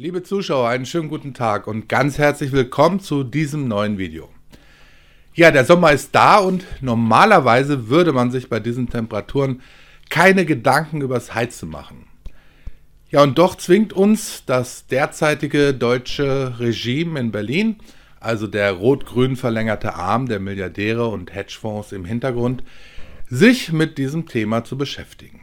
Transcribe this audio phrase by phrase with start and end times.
[0.00, 4.30] Liebe Zuschauer, einen schönen guten Tag und ganz herzlich willkommen zu diesem neuen Video.
[5.34, 9.60] Ja, der Sommer ist da und normalerweise würde man sich bei diesen Temperaturen
[10.08, 12.06] keine Gedanken übers Heizen machen.
[13.10, 17.76] Ja, und doch zwingt uns das derzeitige deutsche Regime in Berlin,
[18.20, 22.64] also der rot-grün verlängerte Arm der Milliardäre und Hedgefonds im Hintergrund,
[23.28, 25.42] sich mit diesem Thema zu beschäftigen.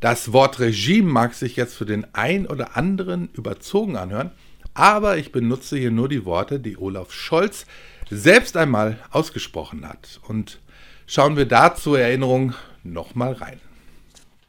[0.00, 4.30] Das Wort Regime mag sich jetzt für den ein oder anderen überzogen anhören,
[4.72, 7.66] aber ich benutze hier nur die Worte, die Olaf Scholz
[8.10, 10.20] selbst einmal ausgesprochen hat.
[10.26, 10.58] Und
[11.06, 13.60] schauen wir da zur Erinnerung nochmal rein.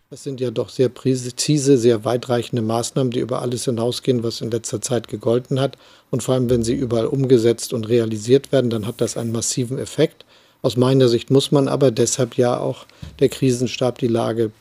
[0.09, 4.51] Das sind ja doch sehr präzise, sehr weitreichende Maßnahmen, die über alles hinausgehen, was in
[4.51, 5.77] letzter Zeit gegolten hat.
[6.11, 9.77] Und vor allem, wenn sie überall umgesetzt und realisiert werden, dann hat das einen massiven
[9.77, 10.25] Effekt.
[10.61, 12.85] Aus meiner Sicht muss man aber deshalb ja auch
[13.19, 14.51] der Krisenstab die Lage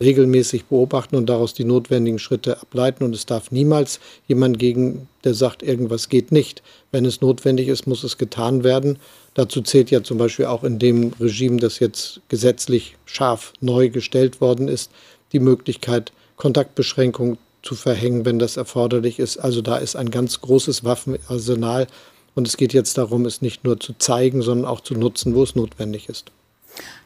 [0.00, 3.04] regelmäßig beobachten und daraus die notwendigen Schritte ableiten.
[3.04, 6.62] Und es darf niemals jemand gegen, der sagt, irgendwas geht nicht.
[6.92, 8.98] Wenn es notwendig ist, muss es getan werden.
[9.34, 14.40] Dazu zählt ja zum Beispiel auch in dem Regime, das jetzt gesetzlich scharf neu gestellt
[14.40, 14.90] worden ist,
[15.32, 19.38] die Möglichkeit, Kontaktbeschränkungen zu verhängen, wenn das erforderlich ist.
[19.38, 21.86] Also da ist ein ganz großes Waffenarsenal.
[22.34, 25.42] Und es geht jetzt darum, es nicht nur zu zeigen, sondern auch zu nutzen, wo
[25.42, 26.30] es notwendig ist.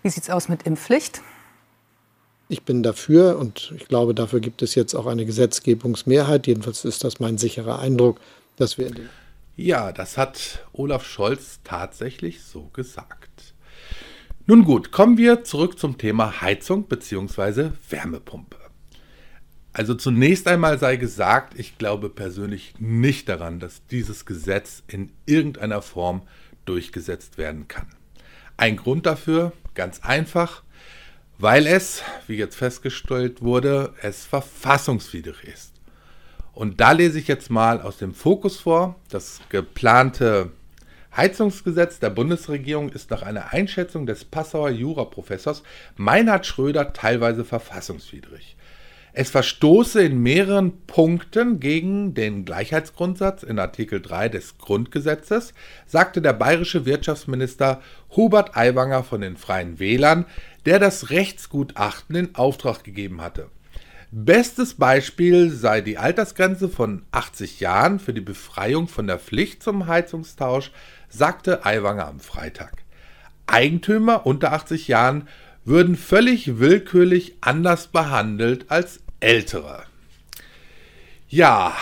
[0.03, 1.23] Wie sieht es aus mit Impfpflicht?
[2.51, 6.49] Ich bin dafür und ich glaube, dafür gibt es jetzt auch eine Gesetzgebungsmehrheit.
[6.49, 8.21] Jedenfalls ist das mein sicherer Eindruck,
[8.57, 9.09] dass wir in den
[9.55, 13.55] Ja, das hat Olaf Scholz tatsächlich so gesagt.
[14.47, 17.71] Nun gut, kommen wir zurück zum Thema Heizung bzw.
[17.89, 18.57] Wärmepumpe.
[19.73, 25.83] Also zunächst einmal sei gesagt, ich glaube persönlich nicht daran, dass dieses Gesetz in irgendeiner
[25.83, 26.23] Form
[26.65, 27.87] durchgesetzt werden kann.
[28.57, 30.65] Ein Grund dafür, ganz einfach,
[31.41, 35.73] weil es, wie jetzt festgestellt wurde, es verfassungswidrig ist.
[36.53, 38.97] Und da lese ich jetzt mal aus dem Fokus vor.
[39.09, 40.51] Das geplante
[41.17, 45.63] Heizungsgesetz der Bundesregierung ist nach einer Einschätzung des Passauer Juraprofessors
[45.97, 48.57] Meinhard Schröder teilweise verfassungswidrig.
[49.13, 55.53] Es verstoße in mehreren Punkten gegen den Gleichheitsgrundsatz in Artikel 3 des Grundgesetzes,
[55.87, 57.81] sagte der bayerische Wirtschaftsminister
[58.15, 60.27] Hubert Aiwanger von den Freien Wählern,
[60.65, 63.49] der das Rechtsgutachten in Auftrag gegeben hatte.
[64.13, 69.87] Bestes Beispiel sei die Altersgrenze von 80 Jahren für die Befreiung von der Pflicht zum
[69.87, 70.73] Heizungstausch,
[71.09, 72.73] sagte Aiwanger am Freitag.
[73.47, 75.29] Eigentümer unter 80 Jahren
[75.65, 79.85] würden völlig willkürlich anders behandelt als Ältere.
[81.29, 81.77] Ja,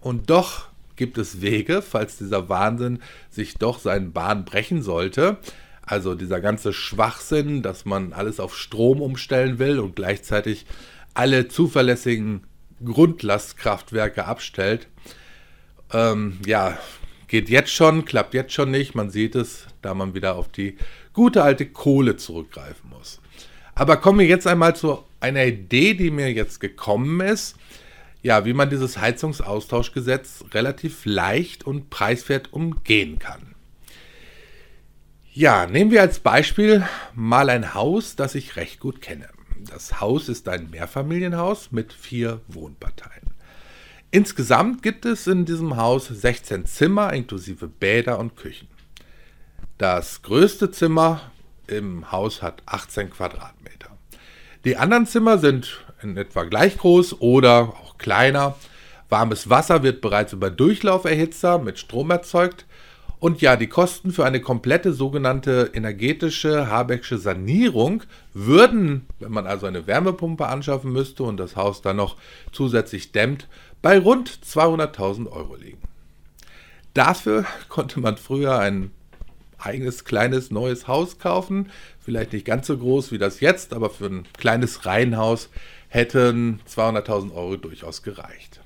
[0.00, 3.00] und doch gibt es Wege, falls dieser Wahnsinn
[3.30, 5.38] sich doch seinen Bahn brechen sollte.
[5.82, 10.64] Also dieser ganze Schwachsinn, dass man alles auf Strom umstellen will und gleichzeitig
[11.12, 12.46] alle zuverlässigen
[12.84, 14.88] Grundlastkraftwerke abstellt.
[15.92, 16.78] Ähm, ja,
[17.28, 18.94] geht jetzt schon, klappt jetzt schon nicht.
[18.94, 20.76] Man sieht es, da man wieder auf die
[21.12, 23.20] gute alte Kohle zurückgreifen muss.
[23.74, 27.56] Aber kommen wir jetzt einmal zu einer Idee, die mir jetzt gekommen ist.
[28.22, 33.54] Ja, wie man dieses Heizungsaustauschgesetz relativ leicht und preiswert umgehen kann.
[35.32, 39.28] Ja, nehmen wir als Beispiel mal ein Haus, das ich recht gut kenne.
[39.68, 43.24] Das Haus ist ein Mehrfamilienhaus mit vier Wohnparteien.
[44.10, 48.68] Insgesamt gibt es in diesem Haus 16 Zimmer inklusive Bäder und Küchen.
[49.76, 51.32] Das größte Zimmer
[51.76, 53.90] im Haus hat 18 Quadratmeter.
[54.64, 58.56] Die anderen Zimmer sind in etwa gleich groß oder auch kleiner.
[59.08, 62.64] Warmes Wasser wird bereits über Durchlauferhitzer mit Strom erzeugt
[63.24, 68.02] und ja, die Kosten für eine komplette sogenannte energetische Habecksche Sanierung
[68.34, 72.16] würden, wenn man also eine Wärmepumpe anschaffen müsste und das Haus dann noch
[72.52, 73.48] zusätzlich dämmt,
[73.80, 75.80] bei rund 200.000 Euro liegen.
[76.92, 78.90] Dafür konnte man früher ein
[79.64, 81.70] eigenes kleines neues Haus kaufen,
[82.00, 85.48] vielleicht nicht ganz so groß wie das jetzt, aber für ein kleines Reihenhaus
[85.88, 88.60] hätten 200.000 Euro durchaus gereicht.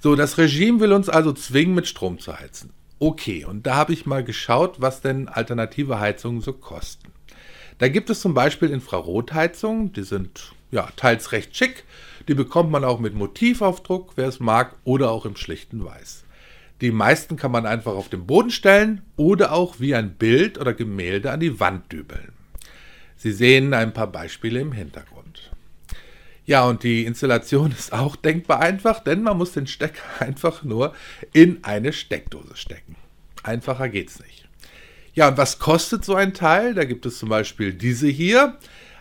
[0.00, 2.72] So, das Regime will uns also zwingen, mit Strom zu heizen.
[2.98, 7.12] Okay, und da habe ich mal geschaut, was denn alternative Heizungen so kosten.
[7.78, 11.84] Da gibt es zum Beispiel Infrarotheizungen, die sind ja teils recht schick.
[12.28, 16.24] Die bekommt man auch mit Motivaufdruck, wer es mag, oder auch im schlichten Weiß.
[16.80, 20.72] Die meisten kann man einfach auf den Boden stellen oder auch wie ein Bild oder
[20.72, 22.32] Gemälde an die Wand dübeln.
[23.16, 25.50] Sie sehen ein paar Beispiele im Hintergrund.
[26.46, 30.94] Ja, und die Installation ist auch denkbar einfach, denn man muss den Stecker einfach nur
[31.32, 32.96] in eine Steckdose stecken.
[33.42, 34.48] Einfacher geht's nicht.
[35.14, 36.74] Ja, und was kostet so ein Teil?
[36.74, 38.58] Da gibt es zum Beispiel diese hier,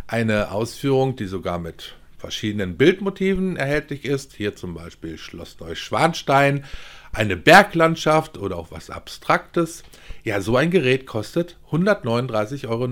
[0.08, 4.34] eine Ausführung, die sogar mit verschiedenen Bildmotiven erhältlich ist.
[4.34, 6.66] Hier zum Beispiel Schloss Neuschwanstein,
[7.12, 9.84] eine Berglandschaft oder auch was Abstraktes.
[10.24, 12.88] Ja, so ein Gerät kostet 139,99 Euro.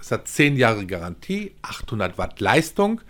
[0.00, 3.00] Es hat 10 Jahre Garantie, 800 Watt Leistung,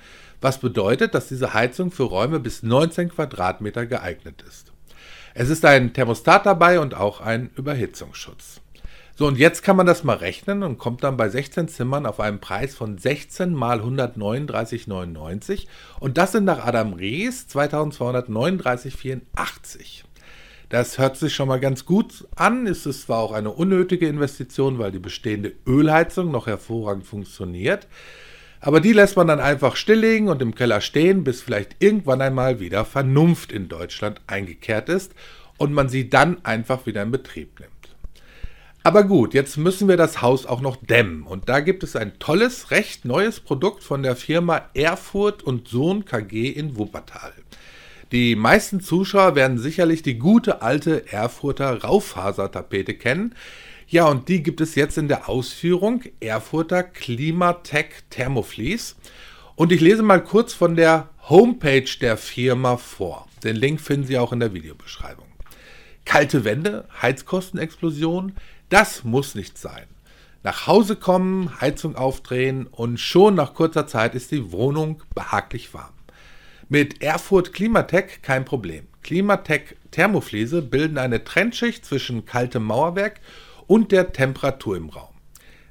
[0.40, 4.72] was bedeutet, dass diese Heizung für Räume bis 19 Quadratmeter geeignet ist.
[5.34, 8.60] Es ist ein Thermostat dabei und auch ein Überhitzungsschutz.
[9.20, 12.20] So, und jetzt kann man das mal rechnen und kommt dann bei 16 Zimmern auf
[12.20, 15.66] einen Preis von 16 mal 139,99
[15.98, 20.04] und das sind nach Adam Rees 2239,84.
[20.70, 22.66] Das hört sich schon mal ganz gut an.
[22.66, 27.88] Es ist zwar auch eine unnötige Investition, weil die bestehende Ölheizung noch hervorragend funktioniert.
[28.58, 32.58] Aber die lässt man dann einfach stilllegen und im Keller stehen, bis vielleicht irgendwann einmal
[32.58, 35.12] wieder Vernunft in Deutschland eingekehrt ist
[35.58, 37.79] und man sie dann einfach wieder in Betrieb nimmt.
[38.82, 41.24] Aber gut, jetzt müssen wir das Haus auch noch dämmen.
[41.24, 46.06] Und da gibt es ein tolles, recht neues Produkt von der Firma Erfurt und Sohn
[46.06, 47.32] KG in Wuppertal.
[48.10, 53.34] Die meisten Zuschauer werden sicherlich die gute alte Erfurter Raufasertapete kennen.
[53.86, 58.96] Ja, und die gibt es jetzt in der Ausführung Erfurter Klimatech Thermoflies.
[59.56, 63.28] Und ich lese mal kurz von der Homepage der Firma vor.
[63.44, 65.26] Den Link finden Sie auch in der Videobeschreibung.
[66.04, 68.32] Kalte Wände, Heizkostenexplosion,
[68.70, 69.86] das muss nicht sein.
[70.42, 75.92] Nach Hause kommen, Heizung aufdrehen und schon nach kurzer Zeit ist die Wohnung behaglich warm.
[76.68, 78.86] Mit Erfurt Klimatech kein Problem.
[79.02, 83.20] Klimatech Thermofliese bilden eine Trennschicht zwischen kaltem Mauerwerk
[83.66, 85.14] und der Temperatur im Raum.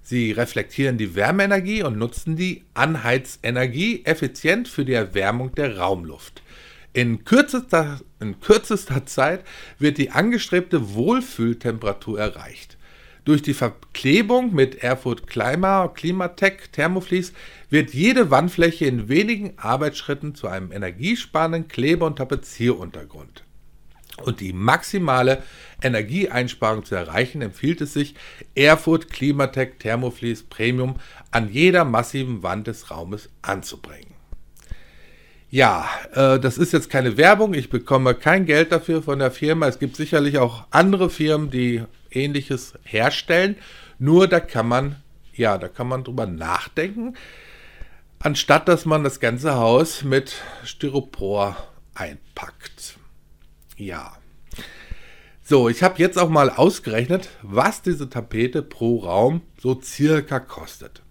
[0.01, 6.41] Sie reflektieren die Wärmeenergie und nutzen die Anheizenergie effizient für die Erwärmung der Raumluft.
[6.93, 9.43] In kürzester, in kürzester Zeit
[9.77, 12.78] wird die angestrebte Wohlfühltemperatur erreicht.
[13.29, 17.31] Durch die Verklebung mit Erfurt Klima, Klimatech Thermoflies
[17.69, 23.43] wird jede Wandfläche in wenigen Arbeitsschritten zu einem energiesparenden Klebe- und Tapezieruntergrund.
[24.23, 25.43] Und die maximale
[25.79, 28.15] Energieeinsparung zu erreichen, empfiehlt es sich,
[28.55, 30.95] Erfurt Klimatech Thermoflies Premium
[31.29, 34.15] an jeder massiven Wand des Raumes anzubringen.
[35.51, 37.53] Ja, äh, das ist jetzt keine Werbung.
[37.53, 39.67] Ich bekomme kein Geld dafür von der Firma.
[39.67, 43.55] Es gibt sicherlich auch andere Firmen, die ähnliches herstellen.
[43.97, 44.95] Nur da kann man,
[45.33, 47.15] ja, da kann man drüber nachdenken,
[48.19, 51.57] anstatt dass man das ganze Haus mit Styropor
[51.93, 52.97] einpackt.
[53.77, 54.17] Ja.
[55.41, 61.01] So, ich habe jetzt auch mal ausgerechnet, was diese Tapete pro Raum so circa kostet.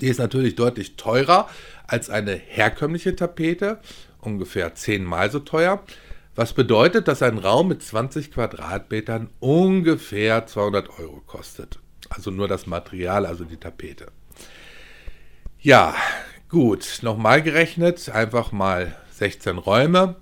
[0.00, 1.48] Die ist natürlich deutlich teurer
[1.86, 3.80] als eine herkömmliche Tapete,
[4.20, 5.82] ungefähr zehnmal so teuer.
[6.36, 11.78] Was bedeutet, dass ein Raum mit 20 Quadratmetern ungefähr 200 Euro kostet.
[12.10, 14.08] Also nur das Material, also die Tapete.
[15.58, 15.94] Ja,
[16.50, 20.16] gut, nochmal gerechnet, einfach mal 16 Räume,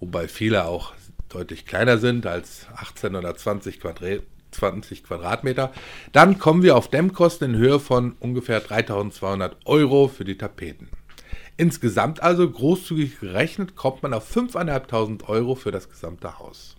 [0.00, 0.94] wobei viele auch
[1.28, 4.24] deutlich kleiner sind als 18 oder 20 Quadratmeter.
[4.52, 5.70] 20 Quadratmeter.
[6.12, 10.88] Dann kommen wir auf Dämmkosten in Höhe von ungefähr 3200 Euro für die Tapeten.
[11.56, 16.76] Insgesamt also großzügig gerechnet kommt man auf 5.500 Euro für das gesamte Haus.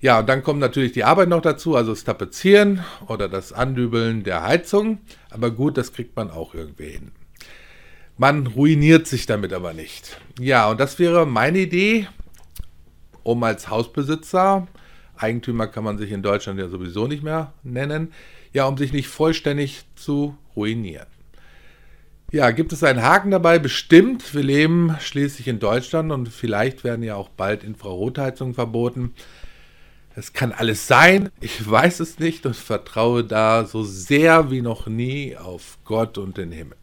[0.00, 4.24] Ja, und dann kommt natürlich die Arbeit noch dazu, also das Tapezieren oder das Andübeln
[4.24, 4.98] der Heizung.
[5.30, 7.12] Aber gut, das kriegt man auch irgendwie hin.
[8.18, 10.20] Man ruiniert sich damit aber nicht.
[10.38, 12.08] Ja, und das wäre meine Idee,
[13.22, 14.66] um als Hausbesitzer
[15.16, 18.12] Eigentümer kann man sich in Deutschland ja sowieso nicht mehr nennen,
[18.52, 21.06] ja, um sich nicht vollständig zu ruinieren.
[22.32, 23.58] Ja, gibt es einen Haken dabei?
[23.58, 24.34] Bestimmt.
[24.34, 29.12] Wir leben schließlich in Deutschland und vielleicht werden ja auch bald Infrarotheizungen verboten.
[30.16, 31.28] Es kann alles sein.
[31.42, 36.38] Ich weiß es nicht und vertraue da so sehr wie noch nie auf Gott und
[36.38, 36.78] den Himmel.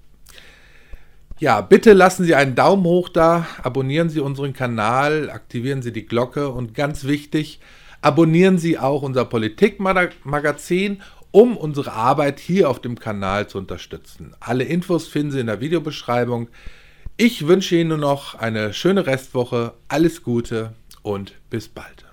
[1.39, 6.06] Ja, bitte lassen Sie einen Daumen hoch da, abonnieren Sie unseren Kanal, aktivieren Sie die
[6.06, 7.60] Glocke und ganz wichtig,
[8.01, 11.01] Abonnieren Sie auch unser Politikmagazin,
[11.32, 14.36] um unsere Arbeit hier auf dem Kanal zu unterstützen.
[14.40, 16.50] Alle Infos finden Sie in der Videobeschreibung.
[17.18, 22.09] Ich wünsche Ihnen nur noch eine schöne Restwoche, alles Gute und bis bald.